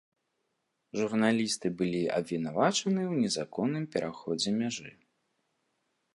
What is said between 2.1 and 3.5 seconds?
абвінавачаны ў